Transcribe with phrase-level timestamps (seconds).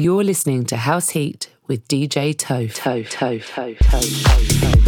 [0.00, 2.72] You're listening to House Heat with DJ Toph.
[2.72, 4.06] Toph, Toph, Toph, Toph,
[4.46, 4.78] Toph,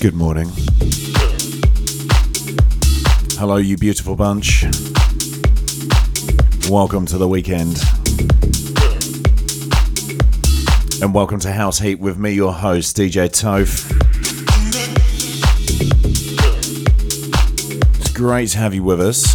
[0.00, 0.52] Good morning.
[3.40, 4.62] Hello, you beautiful bunch.
[6.70, 7.82] Welcome to the weekend.
[11.02, 13.90] And welcome to House Heat with me, your host, DJ Toph.
[17.98, 19.34] It's great to have you with us.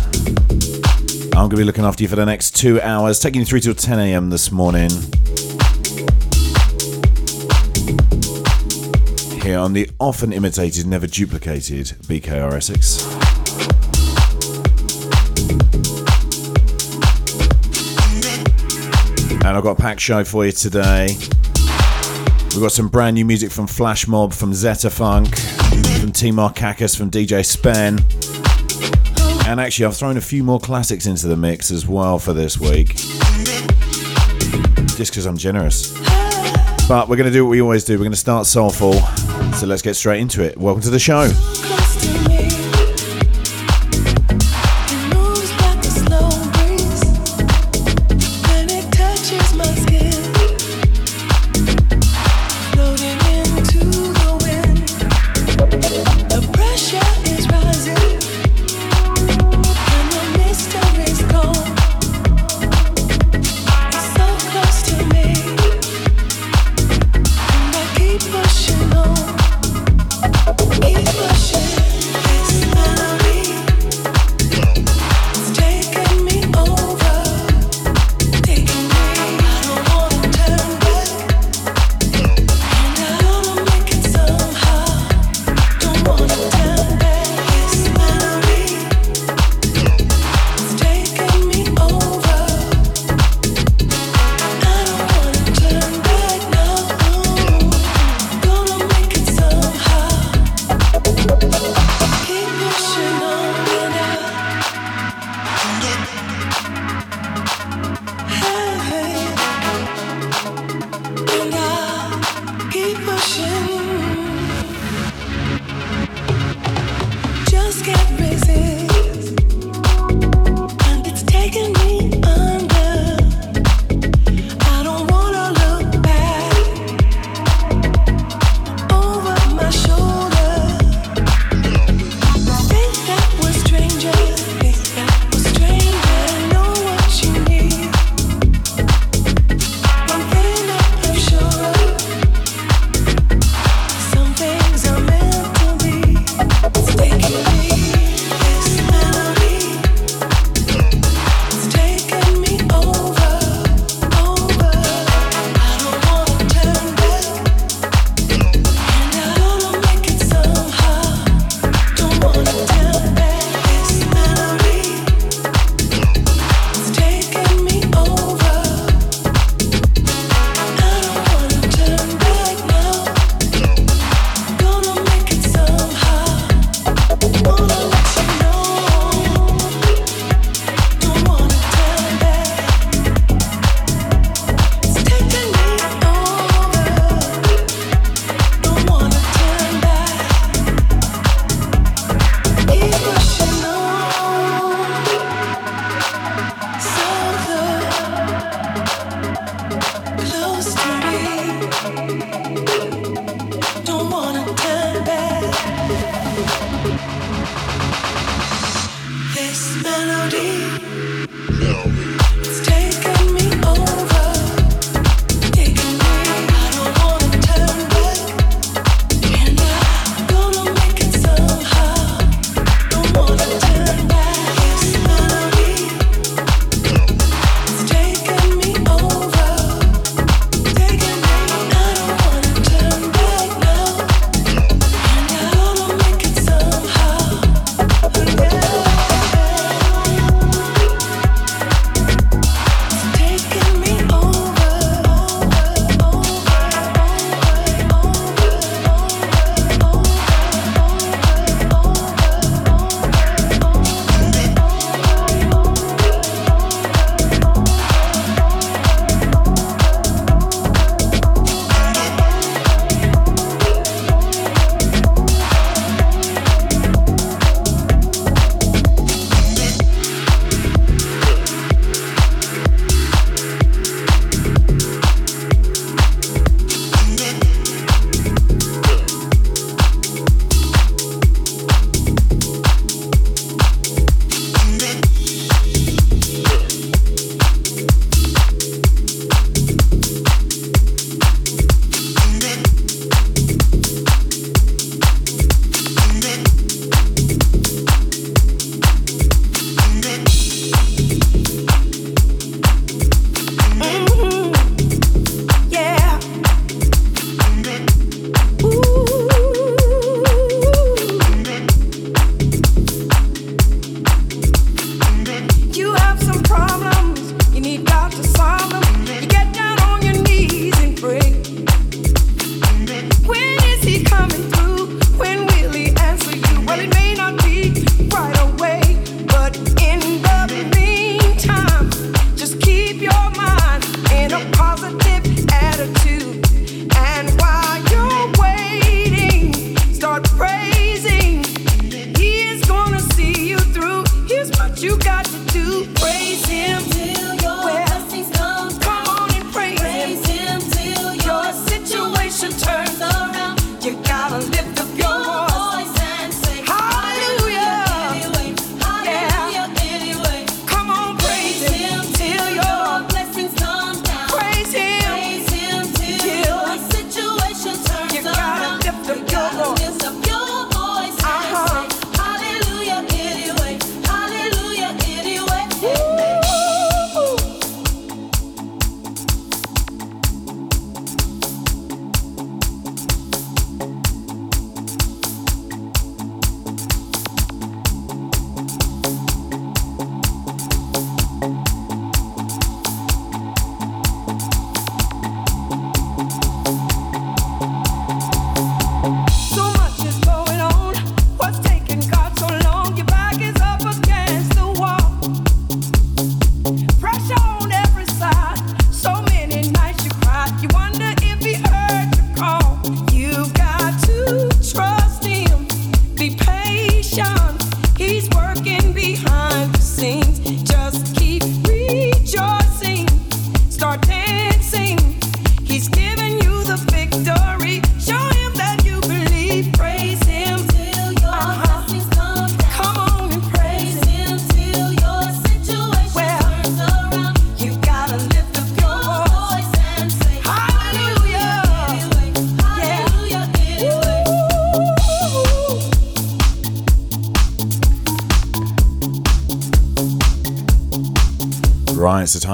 [1.34, 3.62] I'm going to be looking after you for the next two hours, taking you through
[3.62, 4.30] till 10 a.m.
[4.30, 4.92] this morning.
[9.42, 12.54] Here on the often imitated, never duplicated BKR
[19.44, 21.18] And I've got a packed show for you today.
[22.56, 26.98] We've got some brand new music from Flash Mob, from Zeta Funk, from T Markakis,
[26.98, 28.00] from DJ Spen.
[29.46, 32.58] And actually, I've thrown a few more classics into the mix as well for this
[32.58, 32.96] week.
[34.96, 35.92] Just because I'm generous.
[36.88, 37.96] But we're going to do what we always do.
[37.96, 38.94] We're going to start soulful.
[39.56, 40.58] So let's get straight into it.
[40.58, 41.30] Welcome to the show.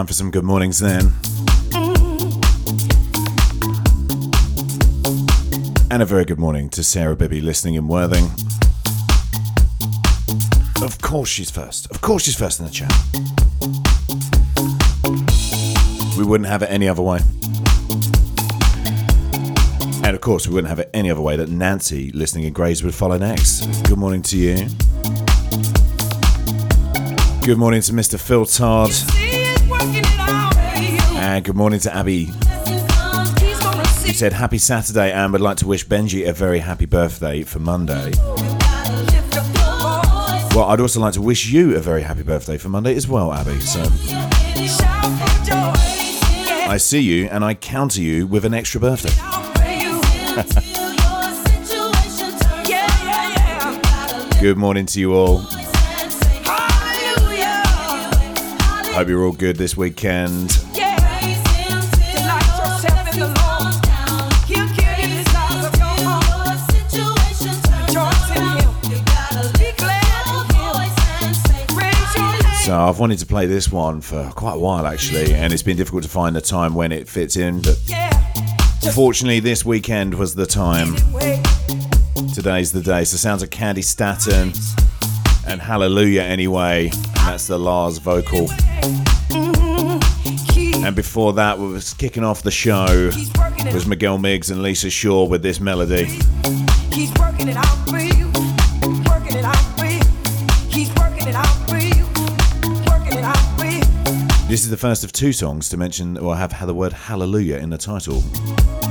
[0.01, 1.13] Time for some good mornings then.
[5.92, 8.25] And a very good morning to Sarah Bibby listening in Worthing.
[10.81, 11.92] Of course she's first.
[11.92, 12.92] Of course she's first in the chat.
[16.18, 17.19] We wouldn't have it any other way.
[20.04, 22.83] And of course, we wouldn't have it any other way that Nancy listening in Grays
[22.83, 23.68] would follow next.
[23.87, 24.56] Good morning to you.
[27.45, 28.19] Good morning to Mr.
[28.19, 29.20] Phil Todd.
[31.31, 32.26] And good morning to Abby
[34.04, 37.59] he said, Happy Saturday and would like to wish Benji a very happy birthday for
[37.59, 38.11] Monday.
[40.54, 43.31] Well, I'd also like to wish you a very happy birthday for Monday as well,
[43.31, 43.61] Abby.
[43.61, 43.81] So
[46.69, 49.14] I see you and I counter you with an extra birthday.
[54.42, 55.38] Good morning to you all.
[58.94, 60.61] Hope you're all good this weekend.
[72.71, 75.61] So uh, I've wanted to play this one for quite a while actually, and it's
[75.61, 77.61] been difficult to find the time when it fits in.
[77.61, 77.75] But
[78.95, 80.95] fortunately, this weekend was the time.
[82.33, 83.04] Today's the day.
[83.04, 84.54] So sounds of Candi Staton
[85.45, 86.92] and Hallelujah anyway.
[86.94, 88.49] And That's the Larse vocal.
[90.85, 93.11] And before that, we was kicking off the show
[93.73, 96.06] was Miguel Migs and Lisa Shaw with this melody.
[104.51, 107.69] This is the first of two songs to mention or have the word hallelujah in
[107.69, 108.19] the title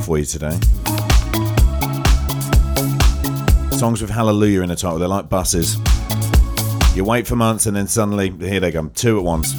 [0.07, 0.59] for you today.
[3.77, 5.77] Songs with hallelujah in the title, they're like buses.
[6.97, 9.53] You wait for months and then suddenly, here they come, two at once.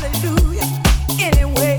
[0.00, 0.64] Hallelujah.
[1.20, 1.76] Anyway.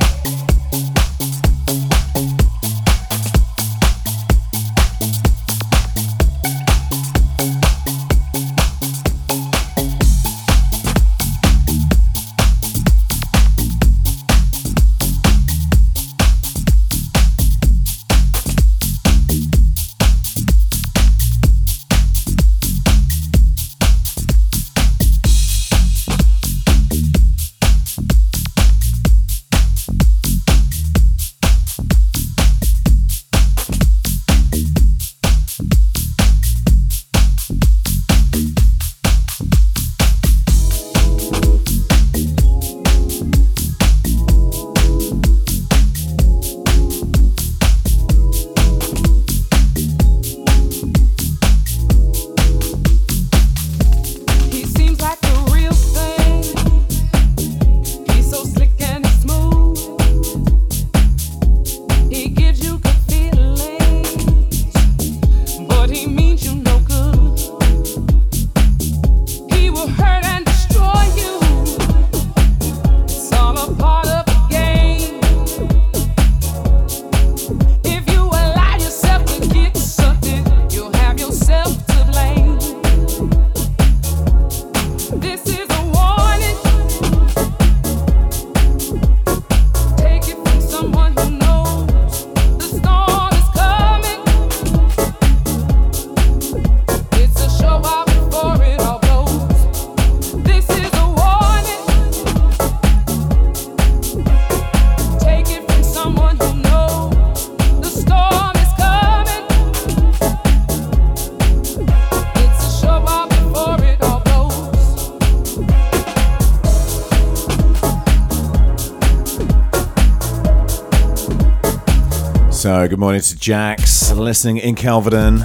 [122.88, 125.42] Good morning to Jax, listening in Kelvedon.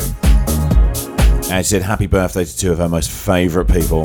[1.51, 4.03] And she said, Happy birthday to two of her most favourite people.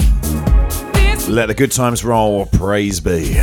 [1.29, 3.39] Let the good times roll, praise be.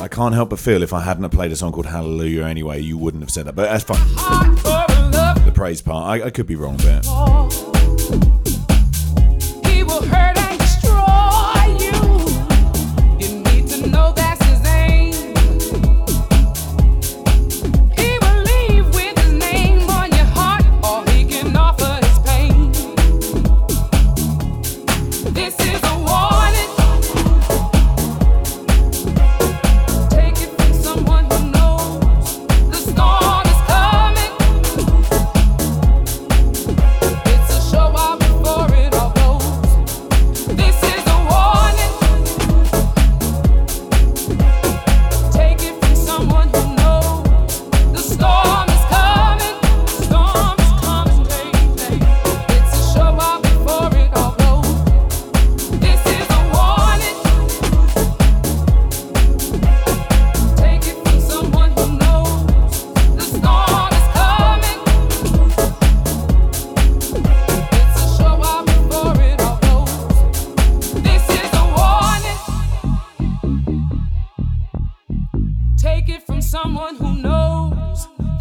[0.00, 2.96] I can't help but feel if I hadn't played a song called Hallelujah anyway, you
[2.96, 3.98] wouldn't have said that, but that's fine.
[5.44, 6.06] The praise part.
[6.06, 7.00] I, I could be wrong there.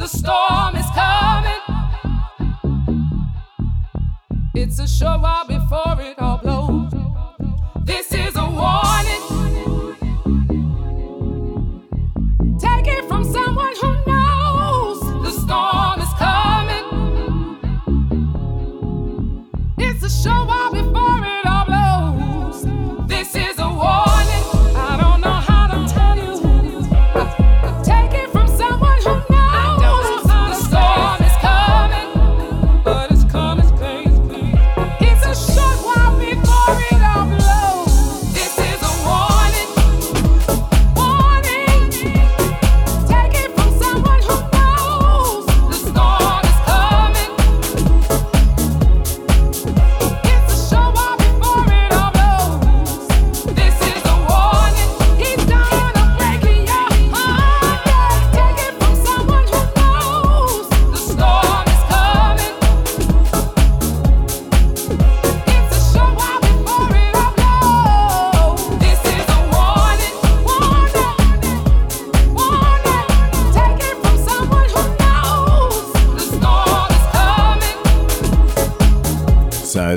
[0.08, 1.62] the storm is coming.
[4.56, 6.57] It's a show while before it all blows.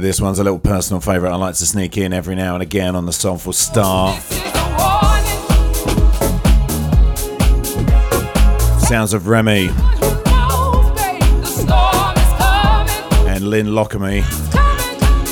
[0.00, 2.96] This one's a little personal favourite I like to sneak in every now and again
[2.96, 4.18] on the Soulful Star.
[8.80, 9.68] Sounds of Remy
[13.28, 14.20] and Lynn Lockamy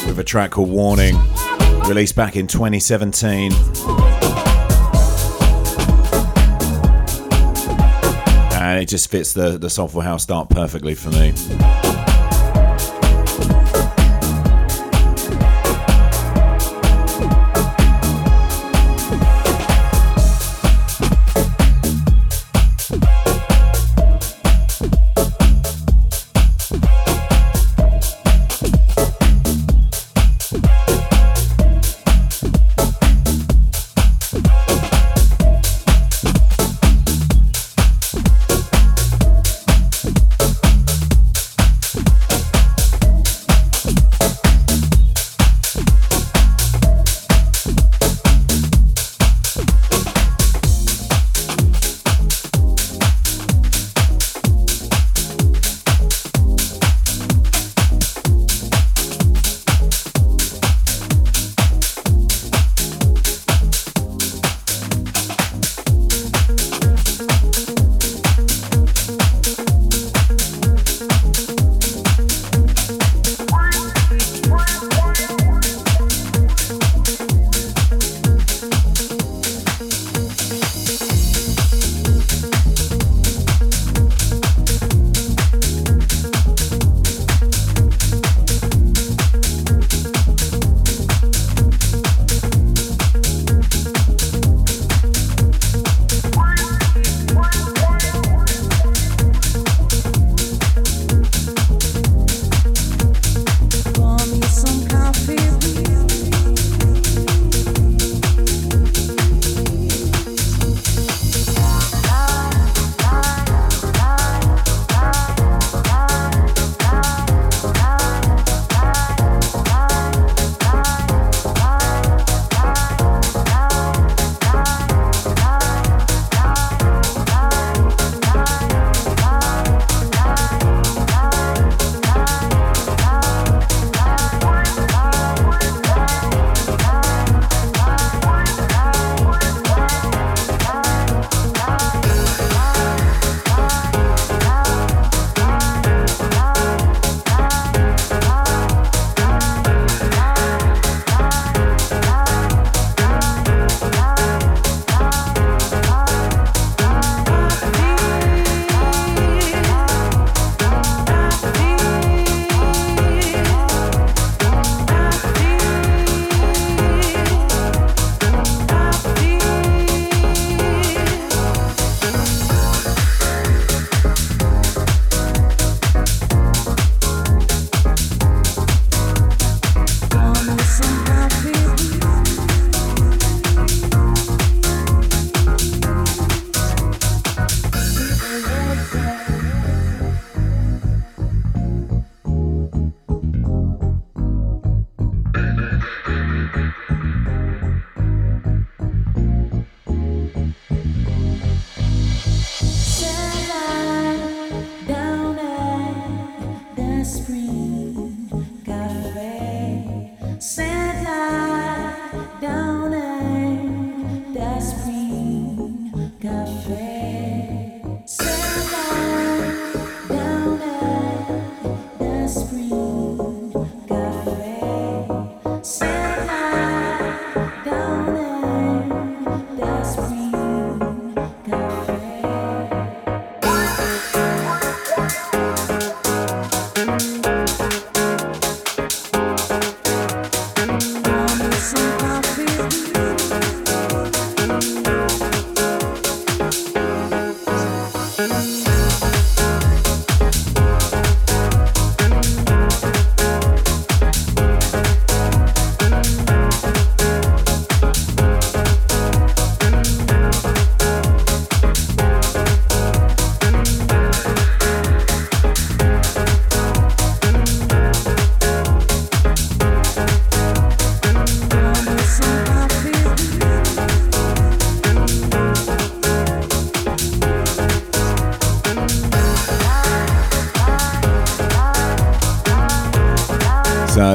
[0.06, 1.16] with a track called Warning,
[1.86, 3.52] released back in 2017.
[8.52, 11.32] And it just fits the, the Soulful House start perfectly for me.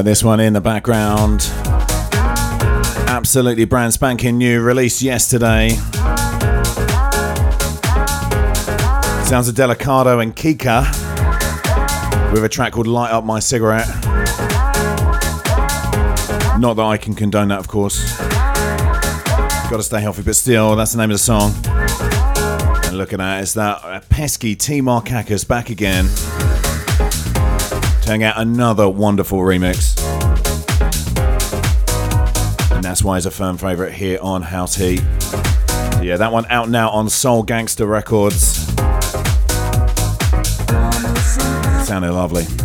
[0.04, 1.50] This one in the background,
[3.08, 5.70] absolutely brand spanking new, released yesterday.
[9.24, 10.82] Sounds of Delicado and Kika
[12.34, 13.88] with a track called Light Up My Cigarette.
[16.60, 18.18] Not that I can condone that, of course.
[19.70, 21.54] Gotta stay healthy, but still, that's the name of the song.
[22.84, 26.10] And look at it's that uh, pesky T Markakis back again
[28.04, 29.93] turning out another wonderful remix.
[33.06, 35.00] It's a firm favourite here on House Heat.
[36.02, 38.44] Yeah, that one out now on Soul Gangster Records.
[41.86, 42.63] Sounded lovely.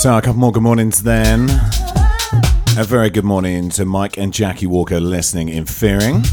[0.00, 1.50] So, a couple more good mornings then.
[2.78, 6.24] A very good morning to Mike and Jackie Walker listening in Ferring.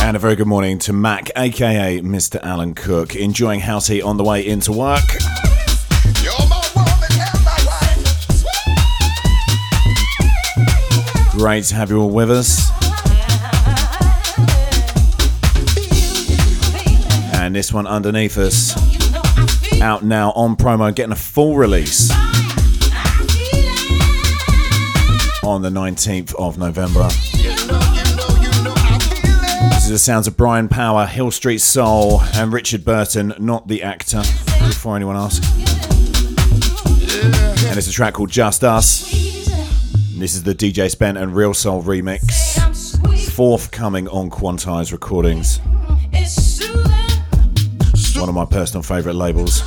[0.00, 2.42] And a very good morning to Mac, aka Mr.
[2.42, 5.04] Alan Cook, enjoying house heat on the way into work.
[11.32, 12.70] Great to have you all with us.
[17.34, 18.99] And this one underneath us,
[19.80, 22.10] out now on promo, getting a full release
[25.42, 27.08] on the 19th of November.
[29.70, 33.82] This is the sounds of Brian Power, Hill Street Soul, and Richard Burton, not the
[33.82, 34.22] actor,
[34.66, 35.46] before anyone asks.
[37.64, 39.10] And it's a track called Just Us.
[39.10, 42.30] This is the DJ Spen and Real Soul remix,
[43.30, 45.60] forthcoming on Quantize Recordings.
[48.20, 49.62] One of my personal favourite labels.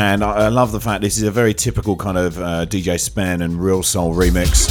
[0.00, 3.42] And I, love the fact this is a very typical kind of uh, DJ Spen
[3.42, 4.68] and Real Soul remix.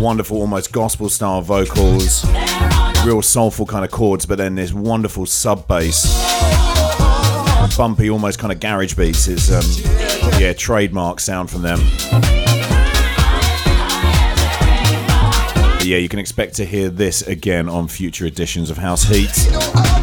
[0.00, 2.24] Wonderful, almost gospel style vocals,
[3.04, 6.29] real soulful kind of chords, but then this wonderful sub bass,
[7.76, 9.64] bumpy, almost kind of garage beats is um,
[10.40, 11.80] yeah trademark sound from them.
[15.78, 19.99] But yeah, you can expect to hear this again on future editions of House Heat.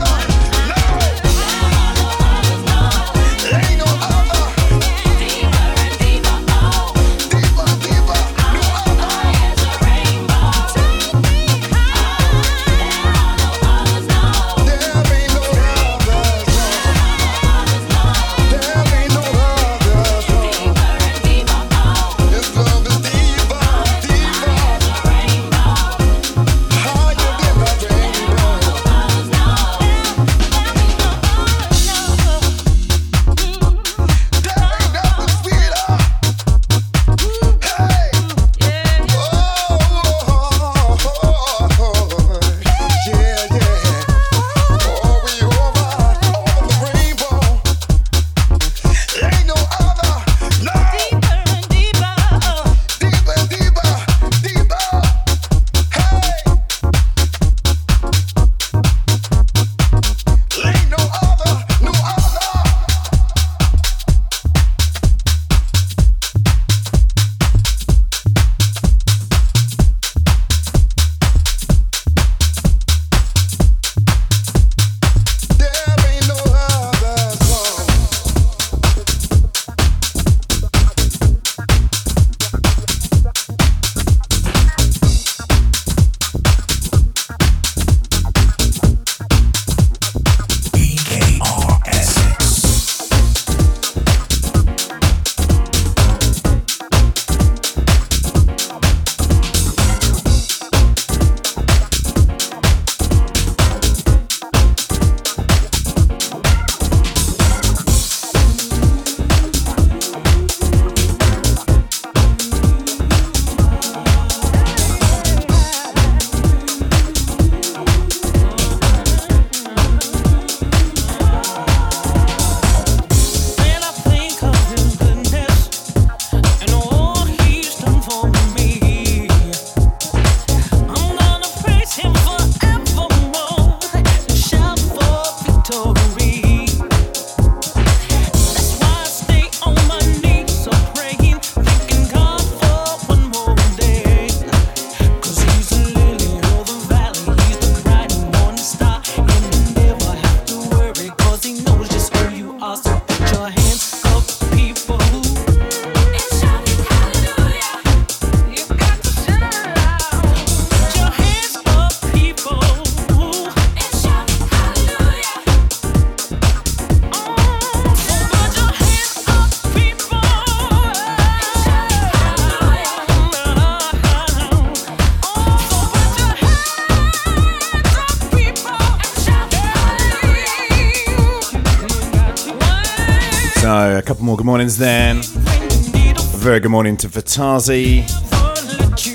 [184.48, 185.18] Mornings then.
[185.18, 188.08] A very good morning to Vatazi.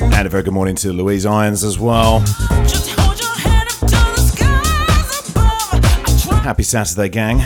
[0.02, 2.18] And a very good morning to Louise Irons as well.
[6.42, 7.40] Happy Saturday, gang.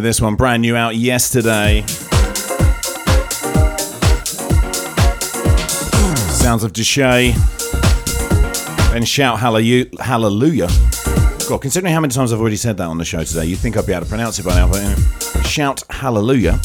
[0.00, 1.84] This one brand new out yesterday.
[6.28, 7.34] Sounds of Deshay.
[8.94, 10.68] And shout hallelujah.
[11.48, 13.76] God, considering how many times I've already said that on the show today, you'd think
[13.76, 14.68] I'd be able to pronounce it by now.
[14.68, 15.00] But anyway,
[15.42, 16.60] shout hallelujah.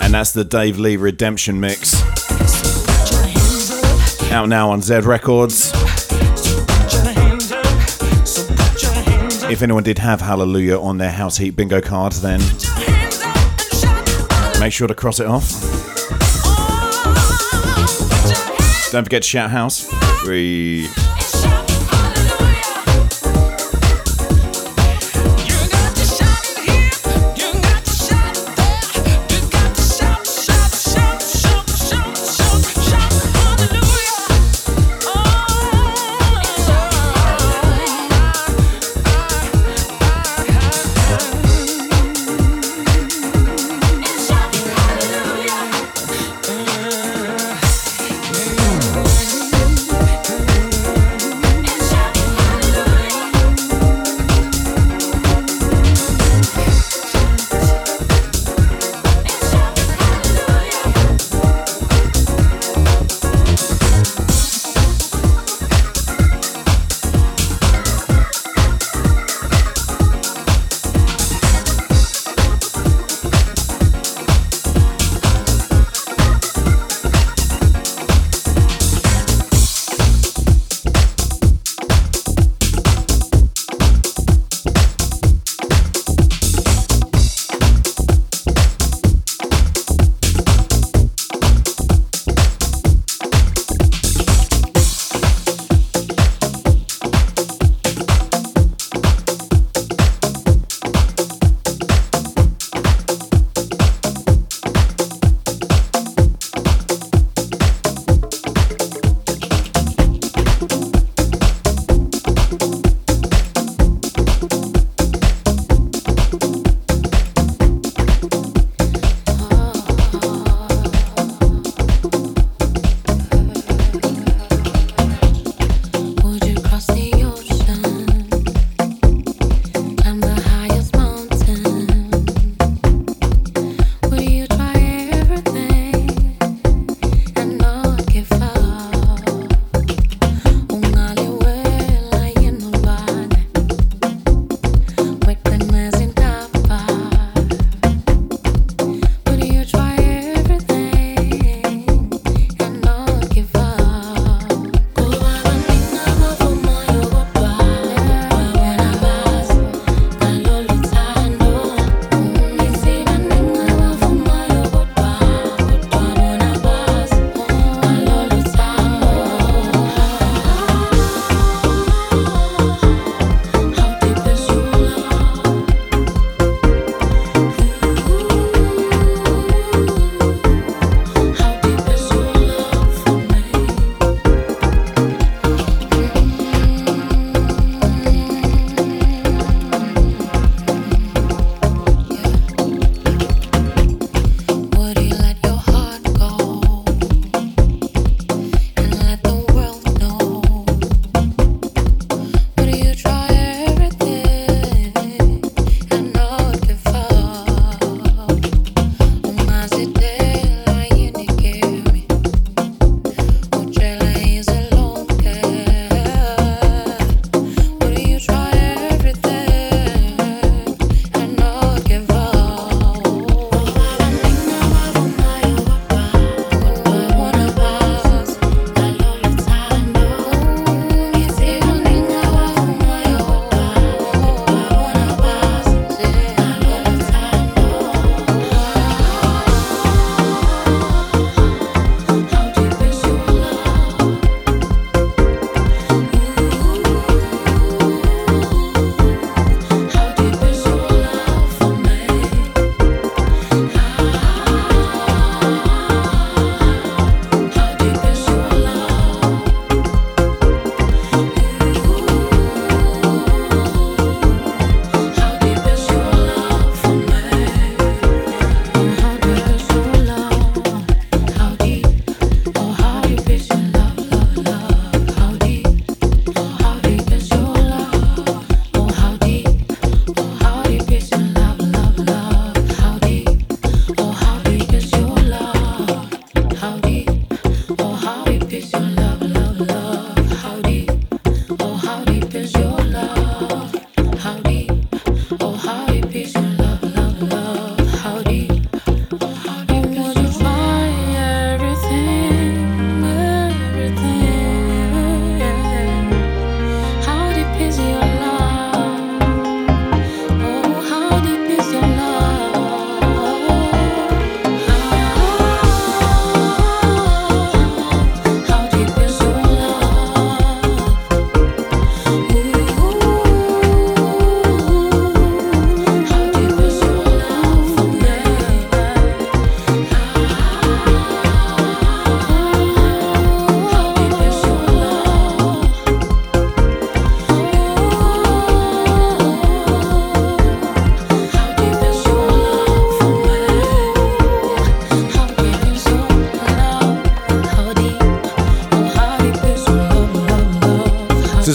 [0.00, 2.02] And that's the Dave Lee Redemption mix.
[4.30, 5.79] Out now on Z Records.
[9.50, 12.38] If anyone did have Hallelujah on their House Heat bingo card, then
[14.60, 15.50] make sure to cross it off.
[18.92, 19.88] Don't forget to shout House.
[20.22, 20.88] Three.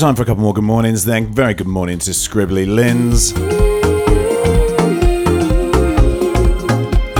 [0.05, 1.33] Time for a couple more good mornings then.
[1.33, 3.31] Very good morning to Scribbly Lins.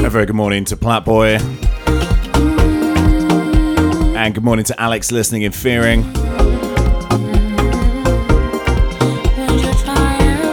[0.05, 1.39] A very good morning to Platboy.
[4.15, 6.03] And good morning to Alex listening in Ferring.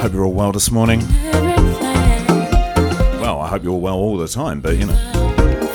[0.01, 1.01] Hope you're all well this morning.
[3.21, 4.97] Well, I hope you're all well all the time, but you know,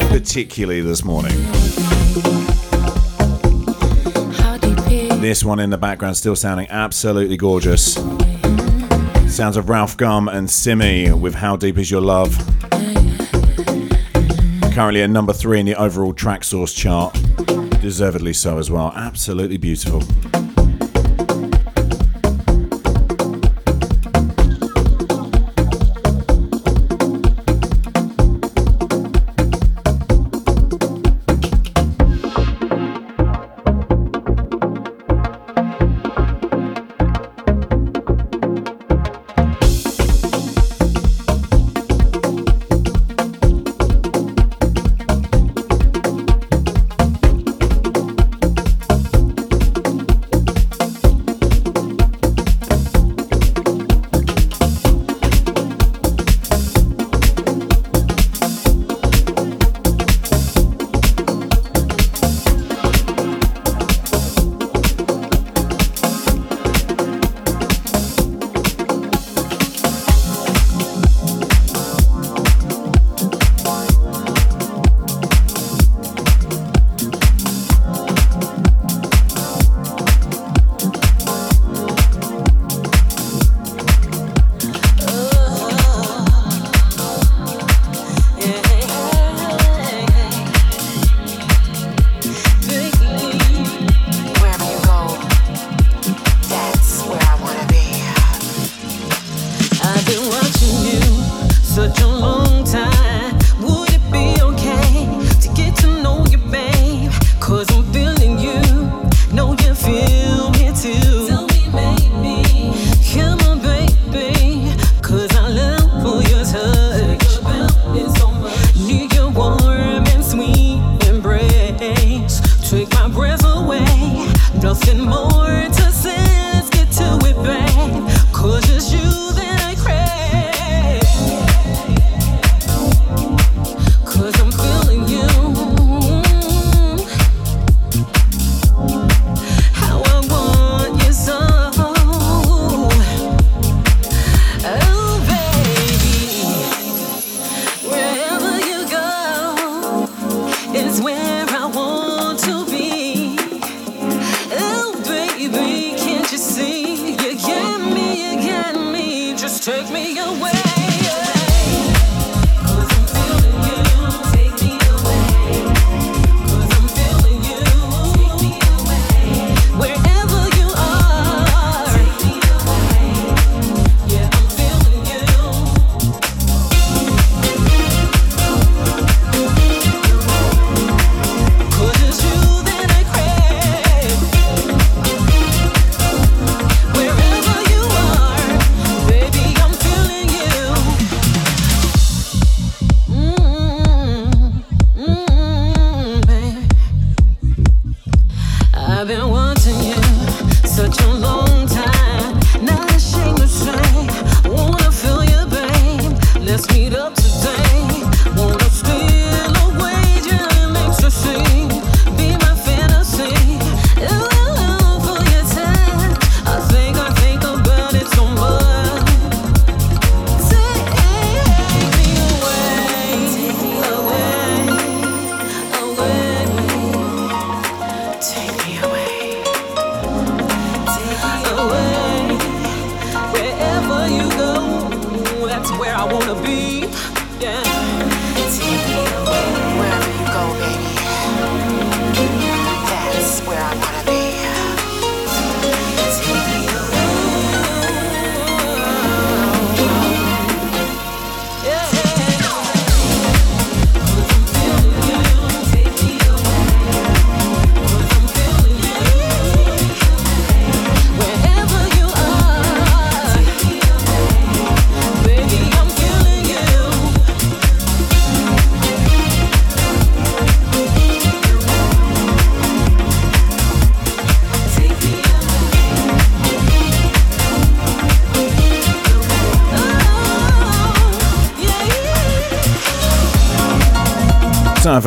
[0.10, 1.38] particularly this morning.
[5.28, 7.96] This one in the background still sounding absolutely gorgeous.
[9.28, 12.34] Sounds of Ralf Gum and Simi with How Deep Is Your Love.
[14.72, 17.14] Currently at number three in the overall Traxsource chart.
[17.82, 18.94] Deservedly so as well.
[18.96, 20.02] Absolutely beautiful.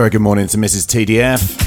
[0.01, 0.87] Very good morning to Mrs.
[0.87, 1.59] TDF.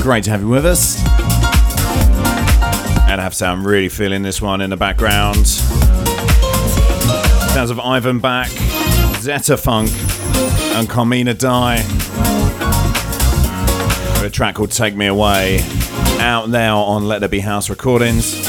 [0.00, 1.00] Great to have you with us.
[3.08, 5.48] And I have to say, I'm really feeling this one in the background.
[7.48, 8.50] Sounds of Ivan Back,
[9.18, 9.90] Zeta Funk,
[10.76, 11.84] and Carmina Die.
[14.24, 15.58] A track called Take Me Away,
[16.20, 18.46] out now on Let There Be House Recordings.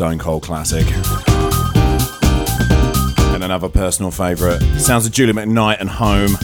[0.00, 0.86] Stone Cold classic.
[3.34, 6.38] And another personal favourite sounds of Julie McKnight and Home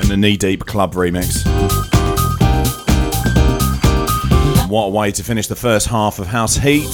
[0.00, 1.44] and the Knee Deep Club remix.
[4.70, 6.88] What a way to finish the first half of House Heat.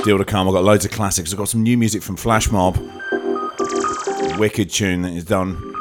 [0.00, 1.30] Still to come, I've got loads of classics.
[1.30, 2.78] I've got some new music from Flash Mob.
[4.38, 5.74] Wicked tune that is done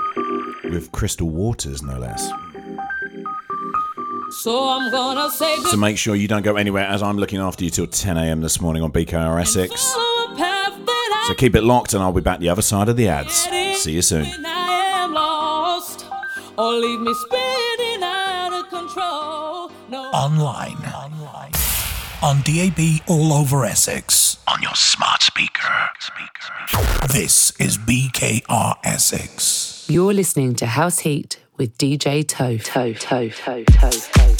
[0.66, 2.30] with Crystal Waters, no less.
[4.48, 7.42] So I'm gonna say good- So make sure you don't go anywhere as I'm looking
[7.42, 8.40] after you till 10 a.m.
[8.40, 9.94] this morning on BKR Essex.
[11.28, 13.34] So keep it locked and I'll be back the other side of the ads.
[13.82, 14.26] See you soon.
[15.12, 16.06] Lost,
[19.90, 20.00] no.
[20.14, 20.78] Online.
[20.96, 21.52] Online.
[22.24, 24.38] On DAB all over Essex.
[24.48, 25.90] On your smart speaker.
[26.00, 27.08] speaker.
[27.12, 29.86] This is BKR Essex.
[29.90, 32.58] You're listening to House Heat with DJ Toe.
[32.58, 34.37] Toe, toe, toe, toe, toe.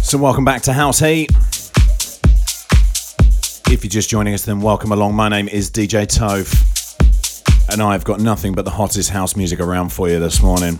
[0.00, 1.30] So, welcome back to House Heat.
[3.68, 5.14] If you're just joining us, then welcome along.
[5.14, 6.50] My name is DJ Tove,
[7.70, 10.78] and I've got nothing but the hottest house music around for you this morning.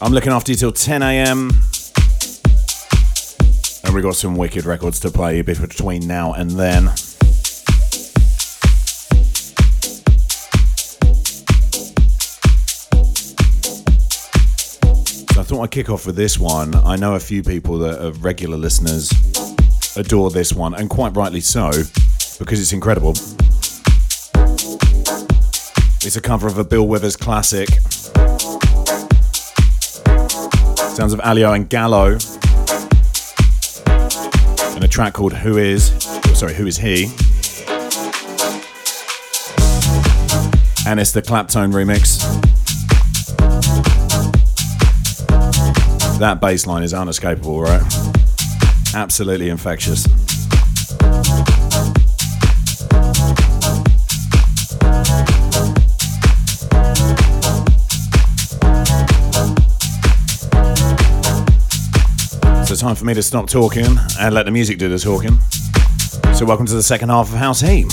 [0.00, 1.50] I'm looking after you till 10 a.m.
[3.84, 6.94] And we've got some wicked records to play between now and then.
[15.54, 16.74] Thought I'd kick off with this one.
[16.74, 19.12] I know a few people that are regular listeners
[19.96, 21.70] adore this one, and quite rightly so,
[22.40, 23.10] because it's incredible.
[26.02, 27.68] It's a cover of a Bill Withers classic.
[30.96, 32.18] Sounds of Alio and Gallo.
[34.74, 35.92] And a track called Who Is,
[36.34, 37.04] sorry, Who Is He?
[40.84, 42.23] And it's the Claptone remix.
[46.18, 47.82] That bass line is unescapable, right?
[48.94, 50.04] Absolutely infectious.
[62.66, 65.38] So, time for me to stop talking and let the music do the talking.
[66.34, 67.92] So, welcome to the second half of House Heat.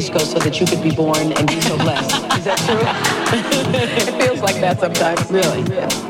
[0.00, 2.10] Disco so that you could be born and be so blessed.
[2.38, 2.80] Is that true?
[4.16, 5.30] it feels like that sometimes.
[5.30, 5.60] Really?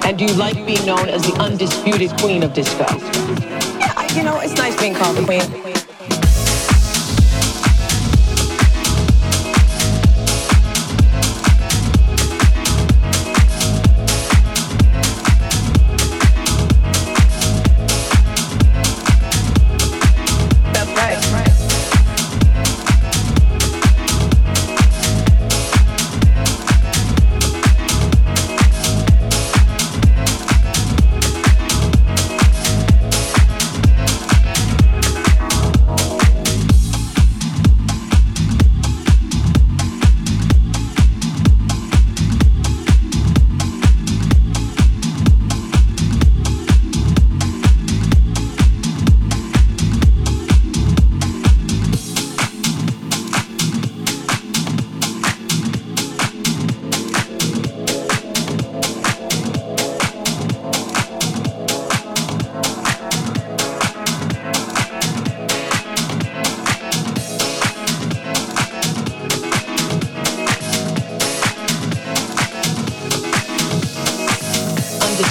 [0.07, 2.87] And do you like being known as the undisputed queen of disco?
[3.81, 5.70] Yeah, you know, it's nice being called the queen.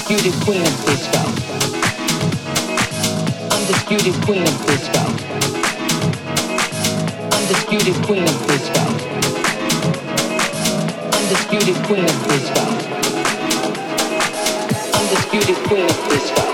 [0.10, 1.20] Undisputed queen of disco.
[3.56, 5.04] Undisputed queen of disco.
[7.38, 8.84] Undisputed queen of disco.
[11.14, 12.64] Undisputed queen of disco.
[14.98, 16.49] Undisputed queen of disco.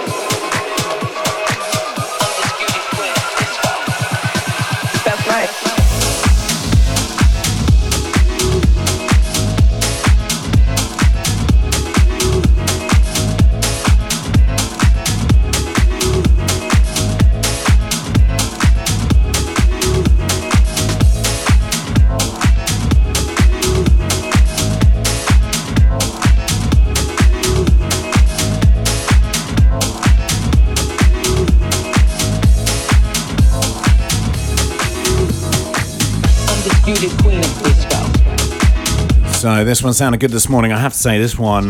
[39.45, 40.71] So this one sounded good this morning.
[40.71, 41.69] I have to say, this one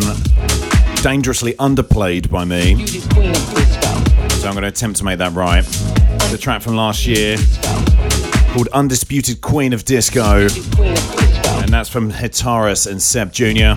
[1.04, 2.88] dangerously underplayed by me.
[2.88, 5.62] So I'm going to attempt to make that right.
[6.32, 7.36] The track from last year
[8.54, 10.48] called Undisputed Queen of Disco.
[11.60, 13.76] And that's from Hitaris and Seb Jr.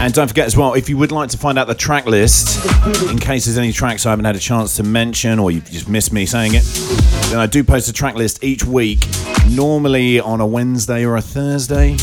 [0.00, 2.64] And don't forget as well, if you would like to find out the track list,
[3.10, 5.88] in case there's any tracks I haven't had a chance to mention or you've just
[5.88, 9.06] missed me saying it, then I do post a track list each week,
[9.50, 11.96] normally on a Wednesday or a Thursday.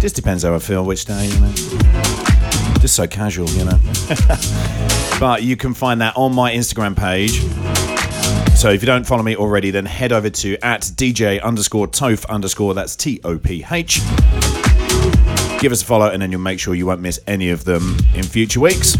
[0.00, 1.52] Just depends how I feel which day, you know.
[2.80, 3.78] Just so casual, you know.
[5.20, 7.42] but you can find that on my Instagram page.
[8.56, 12.26] So if you don't follow me already, then head over to at DJ underscore Toph
[12.28, 14.00] underscore, that's T O P H.
[15.60, 17.96] Give us a follow and then you'll make sure you won't miss any of them
[18.14, 18.96] in future weeks.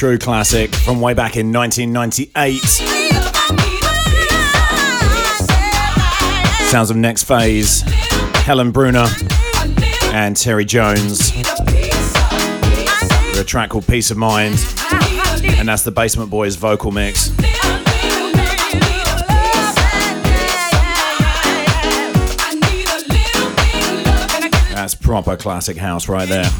[0.00, 2.58] True classic from way back in 1998.
[6.70, 7.82] Sounds of Next Phase,
[8.46, 9.06] Helen Bruner,
[10.04, 11.32] and Terry Jones.
[13.36, 14.54] A track called Peace of Mind,
[15.42, 17.28] and that's the Basement Boys vocal mix.
[24.72, 26.50] That's proper classic house right there.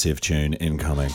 [0.00, 1.10] massive tune incoming.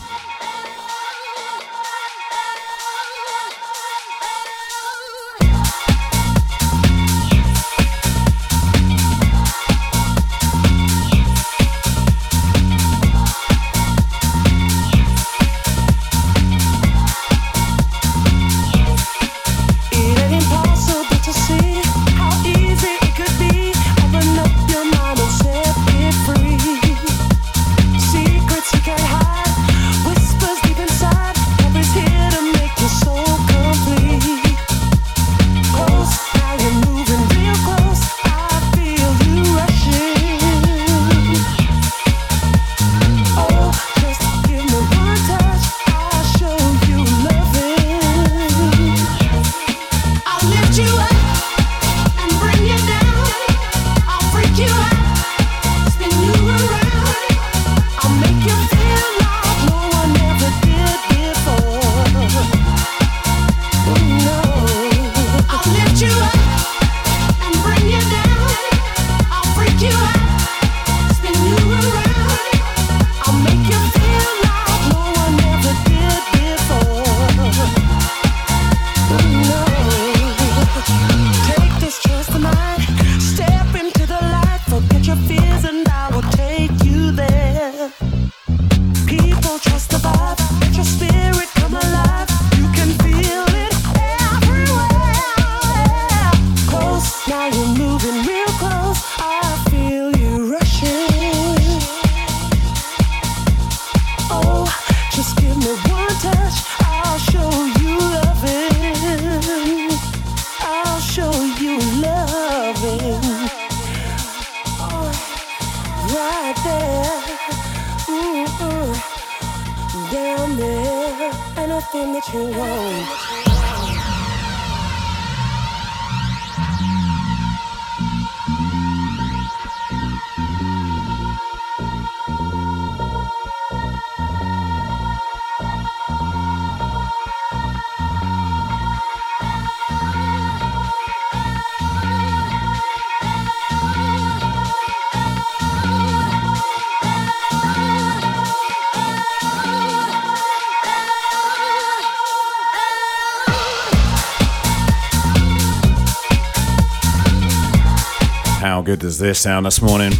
[158.86, 160.12] good does this sound this morning?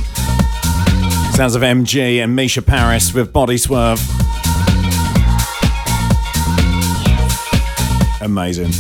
[1.34, 4.00] Sounds of MG and Misha Paris with Body Swerve.
[8.22, 8.72] Amazing.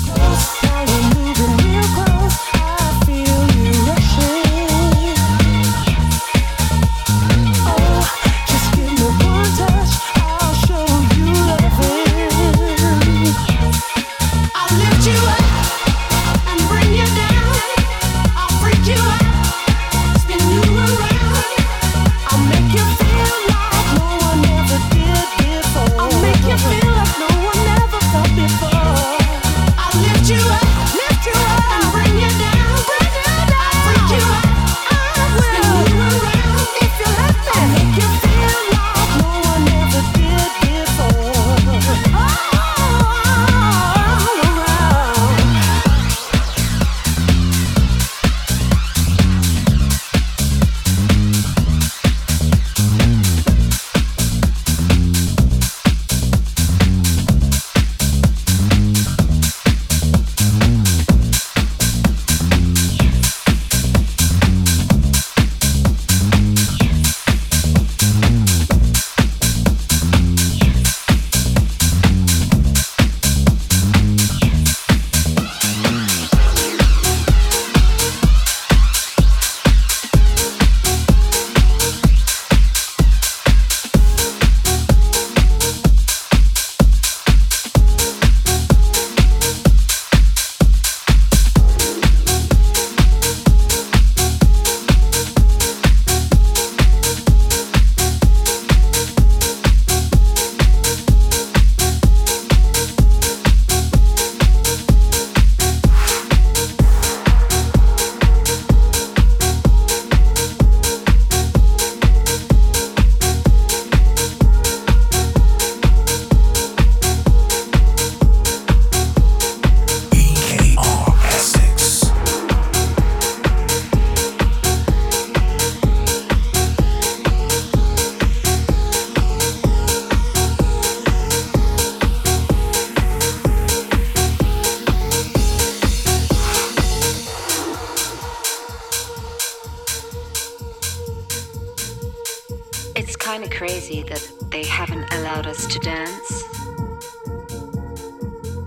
[143.75, 146.43] Crazy that they haven't allowed us to dance?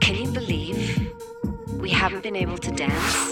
[0.01, 1.14] Can you believe
[1.78, 3.28] we haven't been able to dance?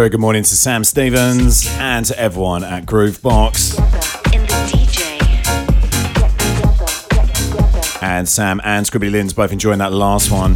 [0.00, 3.76] Very good morning to Sam Stevens and to everyone at Groovebox.
[8.02, 10.52] And Sam and Scribbly Lynn's both enjoying that last one.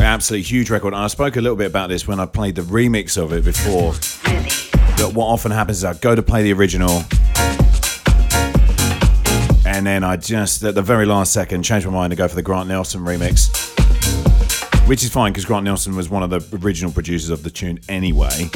[0.00, 0.94] Absolutely huge record.
[0.94, 3.44] And I spoke a little bit about this when I played the remix of it
[3.44, 3.94] before.
[4.96, 7.02] But what often happens is I go to play the original
[9.82, 12.36] and then I just at the very last second changed my mind to go for
[12.36, 13.61] the Grant Nelson remix,
[14.86, 17.78] which is fine because Grant Nelson was one of the original producers of the tune
[17.88, 18.50] anyway,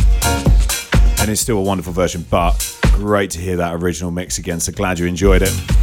[1.18, 2.24] and it's still a wonderful version.
[2.30, 4.60] But great to hear that original mix again.
[4.60, 5.75] So glad you enjoyed it.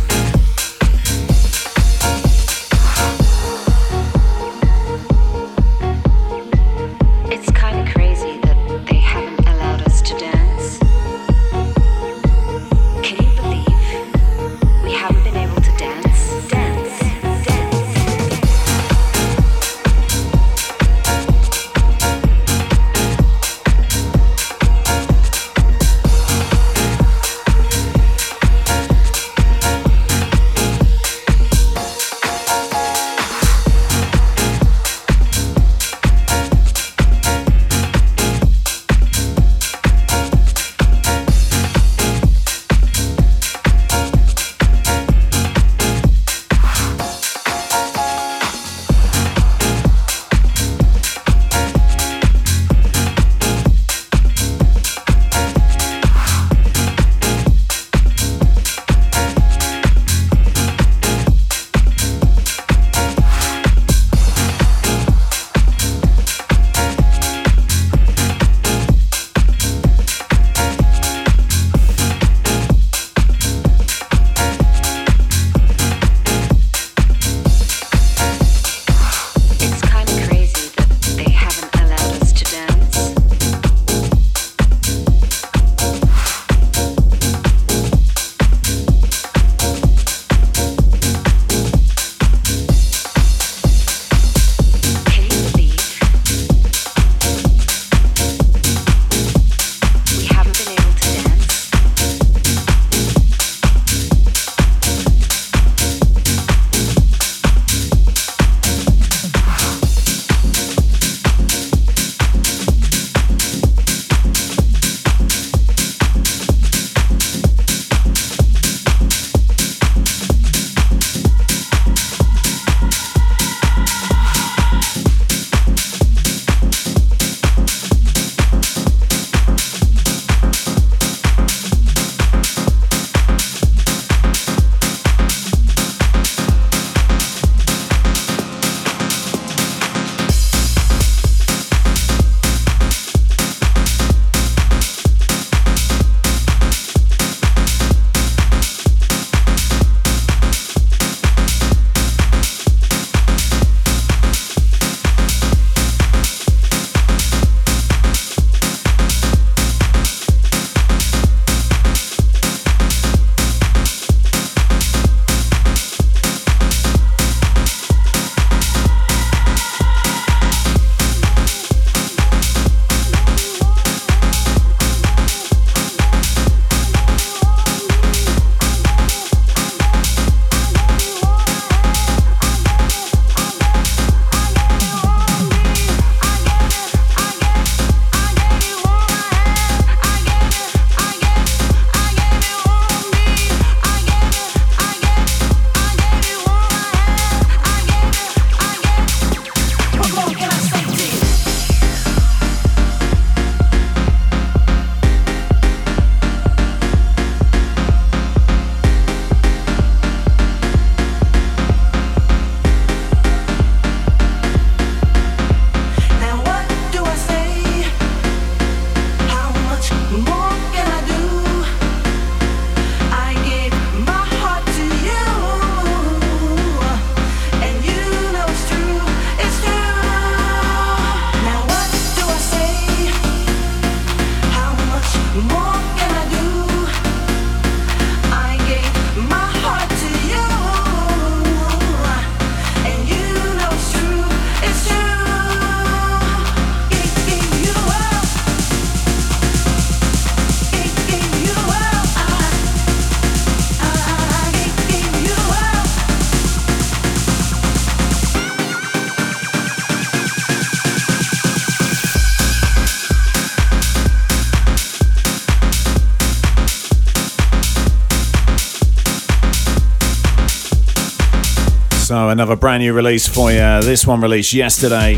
[272.44, 273.82] Another brand new release for you.
[273.84, 275.18] This one released yesterday.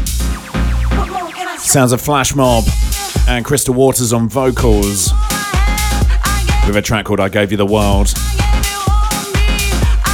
[1.57, 2.65] Sounds of Flash Mob
[3.27, 5.11] and Crystal Waters on vocals
[6.67, 8.13] with a track called I Gave You the World.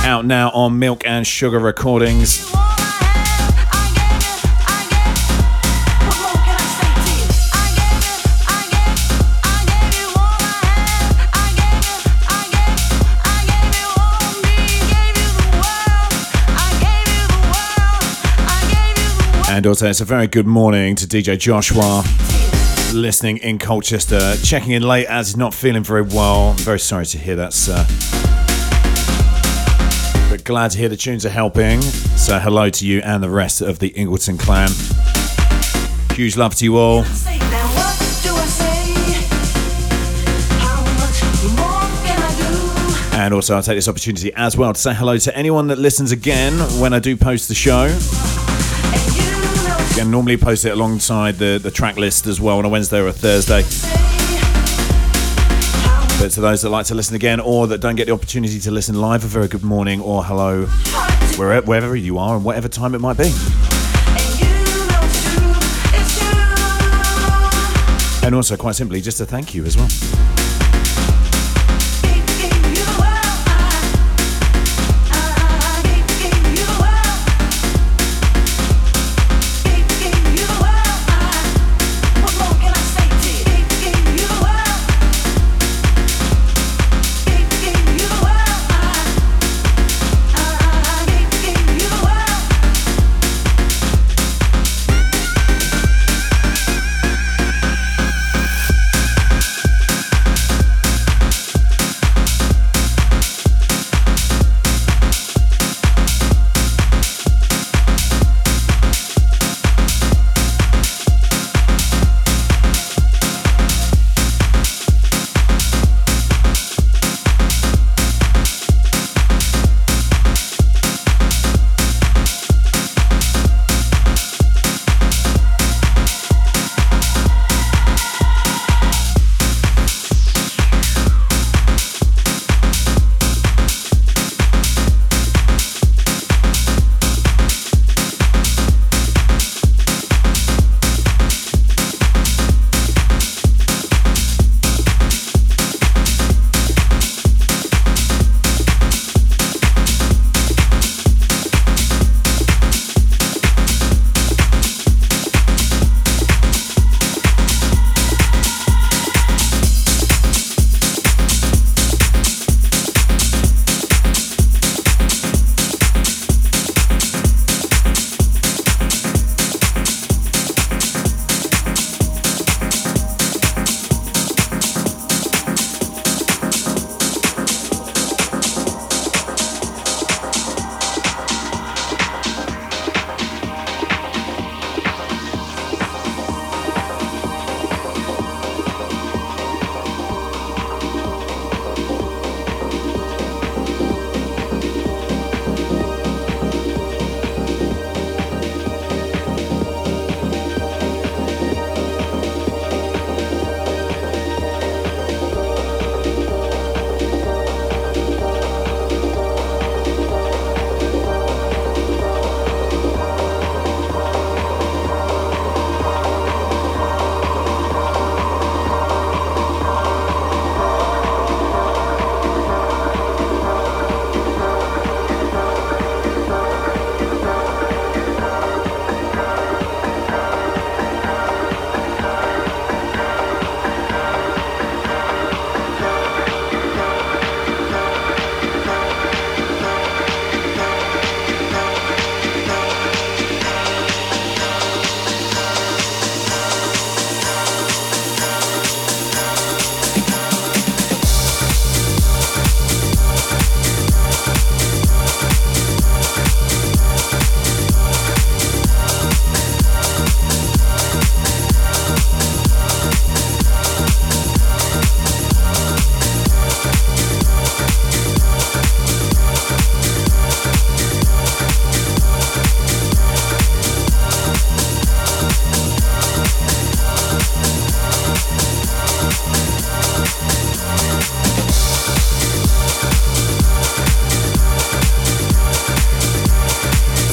[0.05, 2.49] Out now on Milk and Sugar Recordings.
[19.53, 22.05] And also, it's a very good morning to DJ Joshua,
[22.97, 26.51] listening in Colchester, checking in late as he's not feeling very well.
[26.51, 27.85] I'm very sorry to hear that, sir.
[30.29, 31.81] But glad to hear the tunes are helping.
[31.81, 34.69] So, hello to you and the rest of the Ingleton clan.
[36.13, 37.03] Huge love to you all.
[43.13, 46.13] And also, I'll take this opportunity as well to say hello to anyone that listens
[46.13, 47.89] again when I do post the show.
[49.99, 53.07] And normally post it alongside the, the track list as well on a Wednesday or
[53.07, 53.61] a Thursday.
[56.19, 58.72] But to those that like to listen again or that don't get the opportunity to
[58.72, 60.65] listen live, a very good morning or hello,
[61.35, 63.31] wherever, wherever you are and whatever time it might be.
[68.23, 70.40] And also, quite simply, just a thank you as well.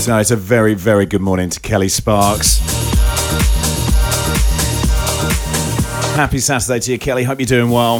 [0.08, 2.60] Know it's a very, very good morning to Kelly Sparks.
[6.16, 7.24] Happy Saturday to you, Kelly.
[7.24, 7.96] Hope you're doing well.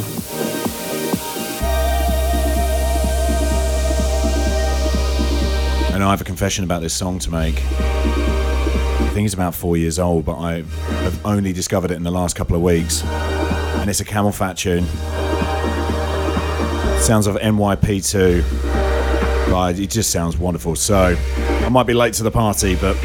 [5.93, 7.61] And I have a confession about this song to make.
[7.63, 10.63] I think it's about four years old, but I
[11.03, 13.03] have only discovered it in the last couple of weeks.
[13.03, 14.85] And it's a CamelPhat tune.
[17.03, 19.51] Sounds of NYP2.
[19.51, 20.75] But it just sounds wonderful.
[20.75, 21.15] So
[21.69, 22.95] I might be late to the party, but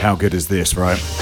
[0.00, 1.21] how good is this, right?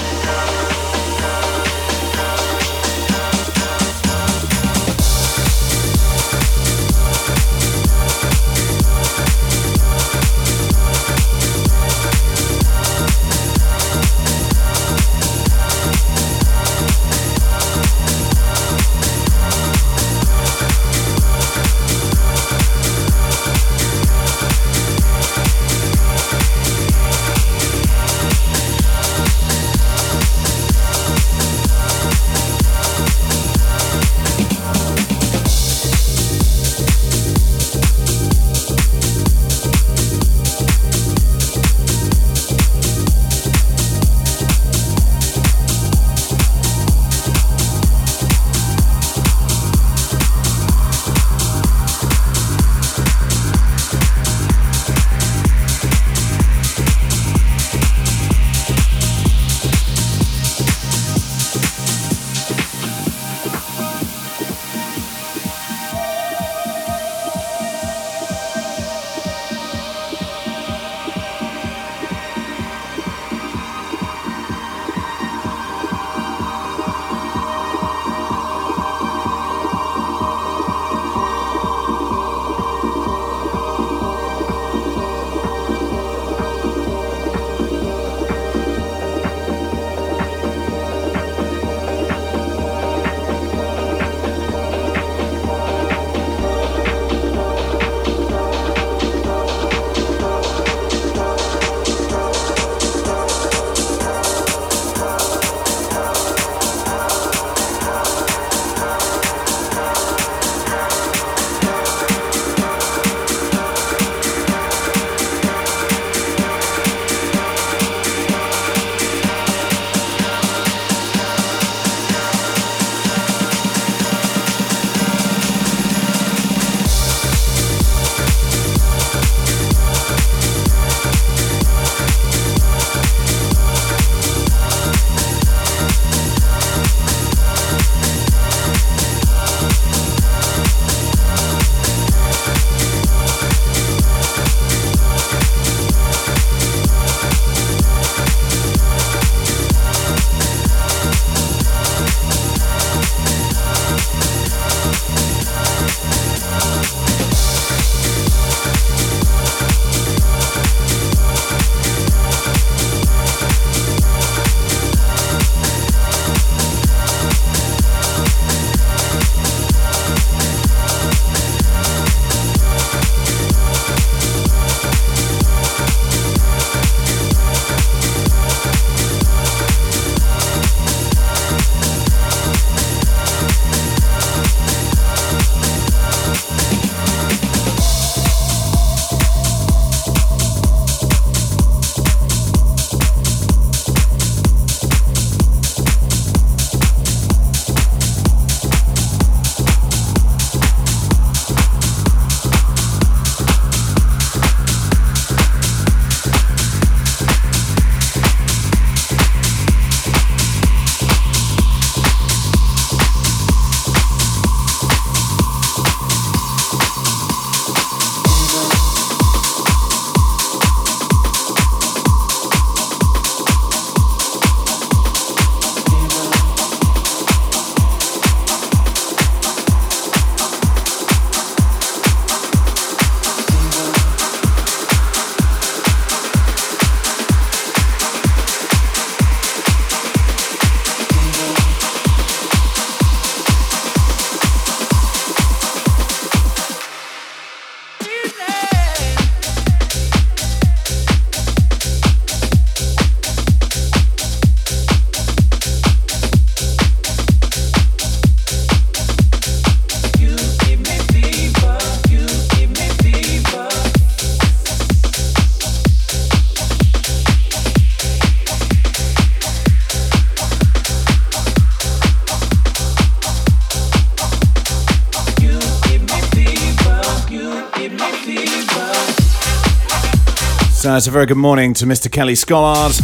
[280.97, 282.11] It's a very good morning to Mr.
[282.11, 282.99] Kelly Scollard.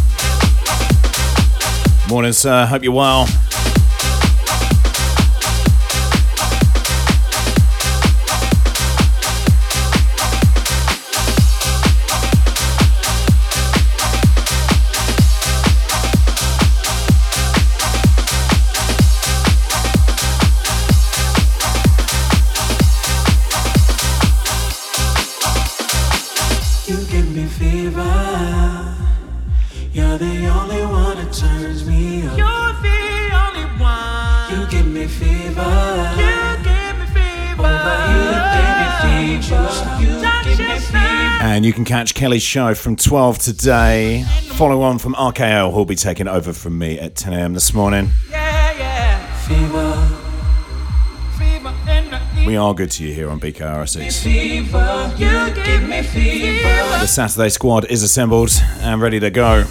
[2.09, 2.65] Morning, sir.
[2.65, 3.27] Hope you're well.
[42.07, 44.23] And you Kelly's show from 12 today.
[44.53, 47.53] Follow on from RKO, who'll be taking over from me at 10 a.m.
[47.53, 48.11] this morning.
[48.29, 49.35] Yeah, yeah.
[49.41, 49.93] Fever.
[51.37, 54.23] Fever We are good to you here on BKR Essex.
[54.23, 55.13] fever.
[55.17, 56.69] You give me fever.
[57.01, 59.65] The Saturday squad is assembled and ready to go.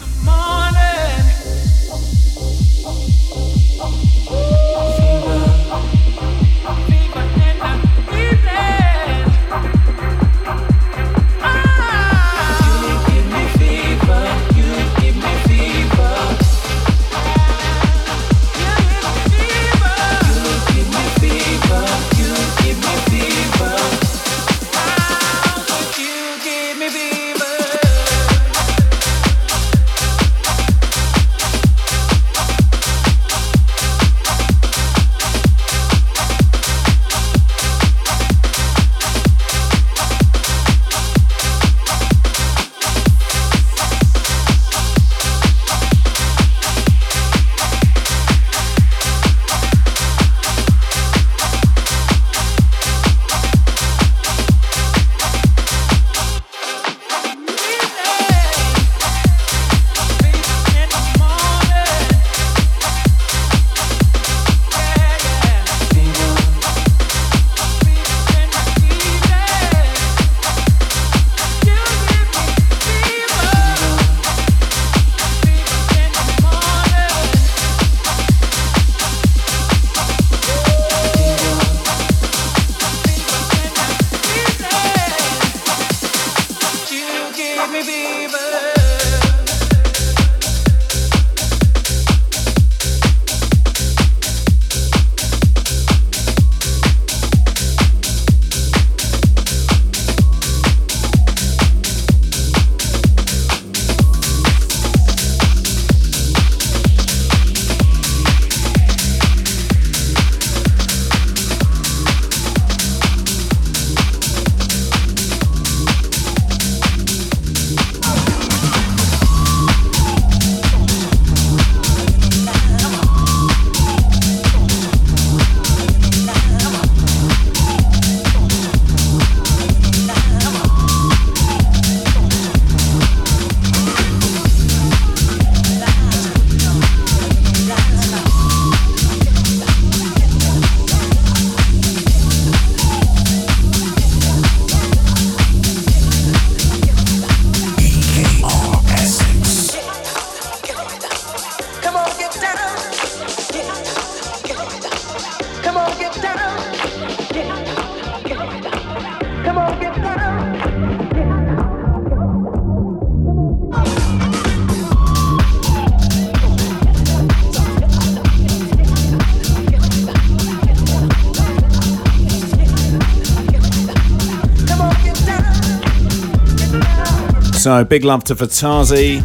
[177.85, 179.21] Big love to Fatazi.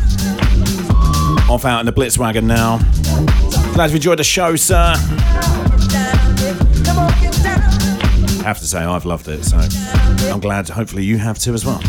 [1.49, 2.77] Off out in the Blitzwagon now.
[3.73, 4.95] Glad you enjoyed the show, sir.
[5.89, 6.31] Down.
[8.43, 9.57] have to say I've loved it, so
[10.31, 11.81] I'm glad hopefully you have too as well.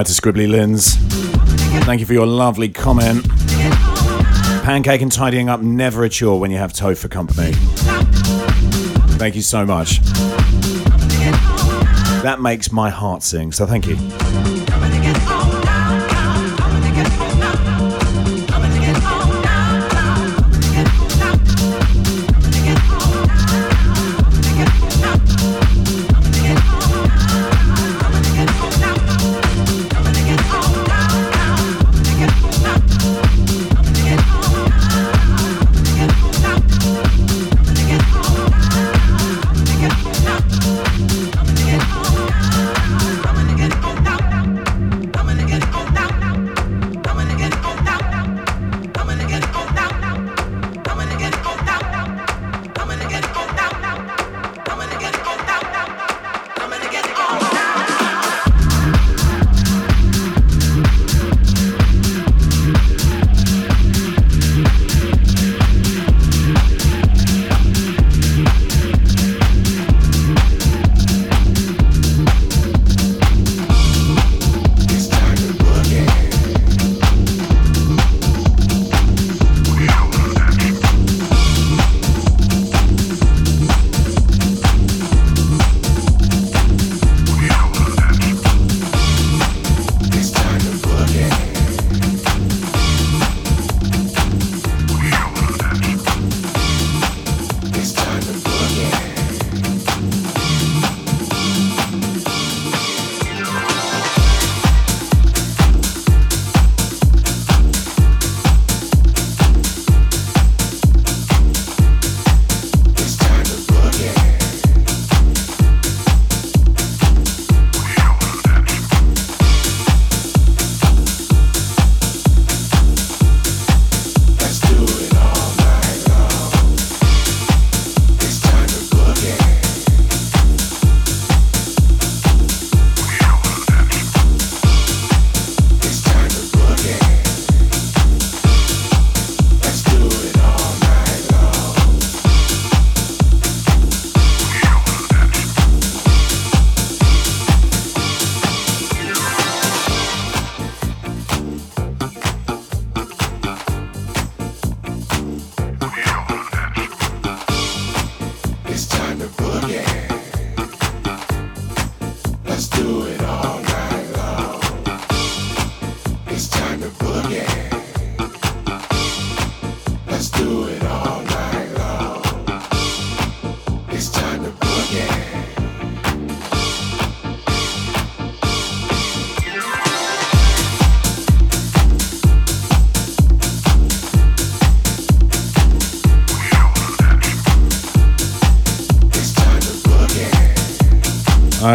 [0.00, 0.96] Hi to Scribbly Lins.
[1.84, 3.28] Thank you for your lovely comment.
[4.62, 7.52] Pancake and tidying up never a chore when you have Toph for company.
[9.18, 10.00] Thank you so much.
[12.22, 13.98] That makes my heart sing, so thank you.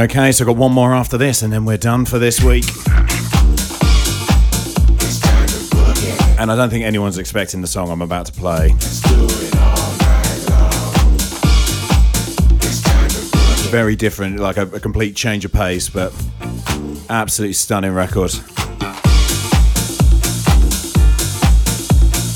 [0.06, 2.65] Okay, so I've got one more after this, and then we're done for this week.
[6.40, 8.69] And I don't think anyone's expecting the song I'm about to play.
[13.72, 16.14] Very different, like a, a complete change of pace, but
[17.10, 18.32] absolutely stunning record.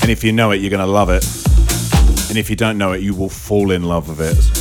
[0.02, 1.24] And if you know it, you're going to love it.
[2.30, 4.59] And if you don't know it, you will fall in love with it.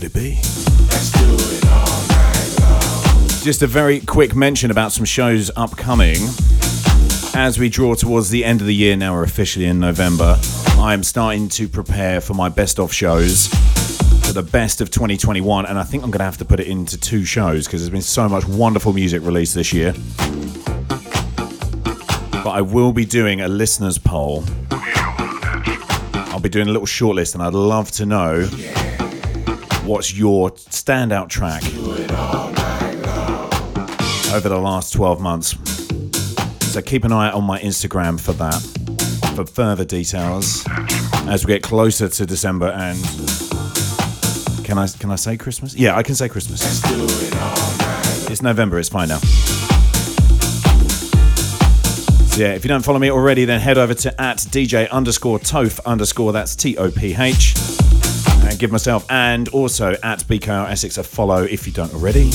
[0.00, 0.36] Could it be?
[3.44, 6.16] Just a very quick mention about some shows upcoming.
[7.34, 10.38] As we draw towards the end of the year, now we're officially in November,
[10.78, 13.48] I am starting to prepare for my best of shows
[14.24, 16.66] for the best of 2021, and I think I'm going to have to put it
[16.66, 19.92] into two shows because there's been so much wonderful music released this year.
[22.42, 24.44] But I will be doing a listeners' poll.
[24.70, 28.48] I'll be doing a little shortlist, and I'd love to know
[29.90, 31.64] what's your standout track
[34.32, 35.56] over the last 12 months.
[36.72, 40.64] So keep an eye on my Instagram for that, for further details
[41.26, 42.96] as we get closer to December and
[44.64, 45.74] can I can I say Christmas?
[45.74, 46.62] Yeah, I can say Christmas.
[48.30, 49.18] It's November, it's fine now.
[52.28, 55.40] So yeah, if you don't follow me already, then head over to at DJ underscore
[55.40, 57.79] Toph underscore that's T O P H
[58.60, 62.30] give myself and also at BKR Essex a follow if you don't already.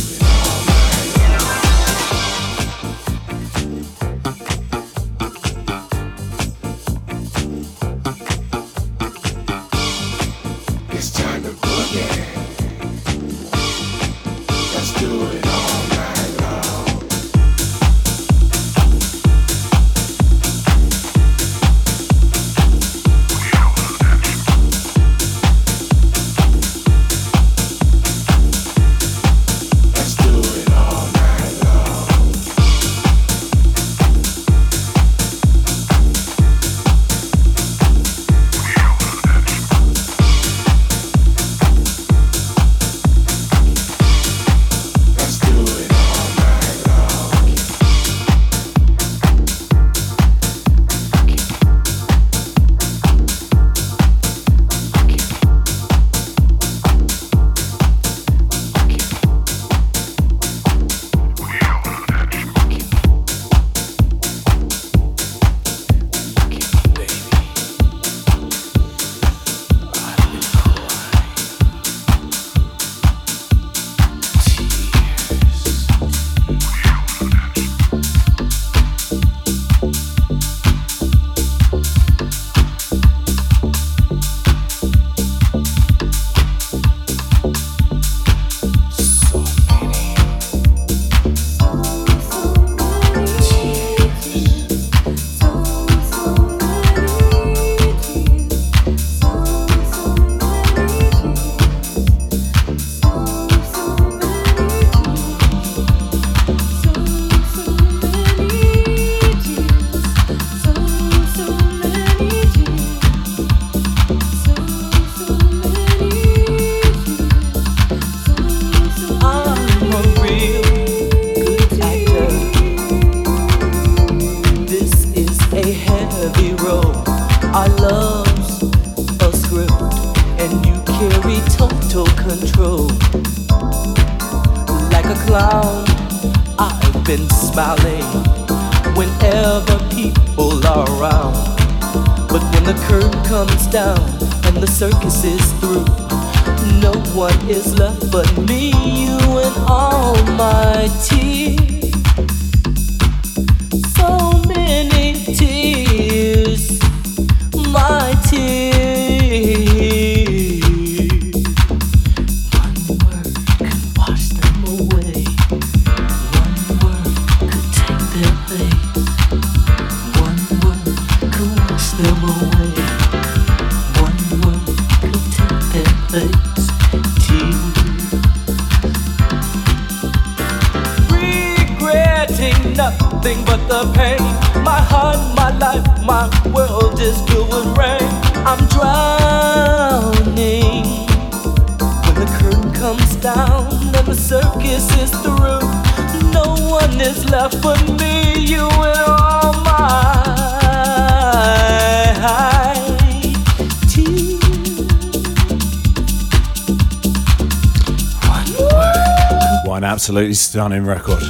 [210.06, 211.24] Absolutely stunning record.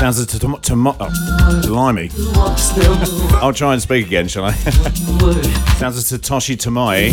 [0.00, 2.10] Sounds as to, to, to oh, blimey.
[3.42, 4.52] I'll try and speak again, shall I?
[5.76, 7.12] Sounds as to Toshi Tomiie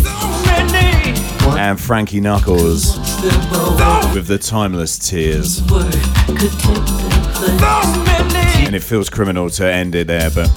[1.57, 2.97] and Frankie Knuckles
[4.15, 5.59] with the timeless tears.
[8.65, 10.49] And it feels criminal to end it there, but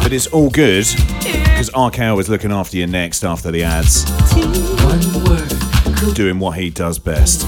[0.00, 5.24] but it's all good because RKO is looking after you next after the ads, One
[5.24, 5.63] word
[6.14, 7.42] doing what he does best.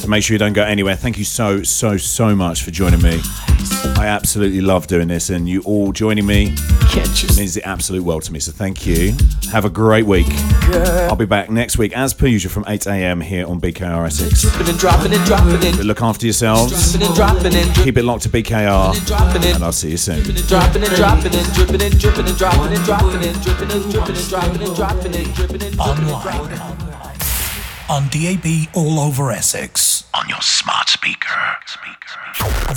[0.00, 0.96] So make sure you don't go anywhere.
[0.96, 3.20] Thank you so so so much for joining me.
[3.96, 6.54] I absolutely love doing this, and you all joining me
[6.90, 8.40] catch means the absolute world to me.
[8.40, 9.14] So thank you.
[9.52, 10.26] Have a great week.
[11.08, 13.20] I'll be back next week as per usual from 8 a.m.
[13.20, 14.42] here on BKR Essex.
[14.42, 16.90] Dripping and dropping and dropping and Look after yourselves.
[16.92, 20.22] dripping and dropping and Keep it locked to BKR, and and I'll see you soon.
[20.24, 24.16] dropping and dropping and dripping and dripping and dropping and dropping and dripping and dripping
[24.16, 26.04] and dropping and dropping and dripping and dripping and dropping.
[26.08, 26.71] Online.
[27.92, 30.04] On DAB all over Essex.
[30.14, 31.52] On your smart speaker.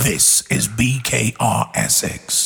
[0.04, 2.45] This is BKR Essex.